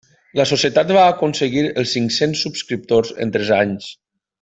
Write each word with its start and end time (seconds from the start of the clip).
La 0.37 0.45
Societat 0.51 0.93
va 0.99 1.03
aconseguir 1.11 1.67
els 1.83 1.95
cinc-cents 1.99 2.43
subscriptors 2.49 3.17
en 3.27 3.39
tres 3.39 3.57
anys. 3.63 3.97